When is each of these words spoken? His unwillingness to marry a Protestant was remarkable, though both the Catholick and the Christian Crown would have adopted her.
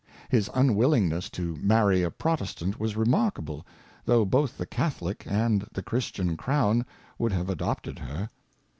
His 0.29 0.49
unwillingness 0.55 1.29
to 1.29 1.55
marry 1.61 2.01
a 2.01 2.09
Protestant 2.09 2.79
was 2.79 2.95
remarkable, 2.97 3.67
though 4.03 4.25
both 4.25 4.57
the 4.57 4.65
Catholick 4.65 5.27
and 5.29 5.67
the 5.73 5.83
Christian 5.83 6.35
Crown 6.35 6.87
would 7.19 7.31
have 7.33 7.51
adopted 7.51 7.99
her. 7.99 8.31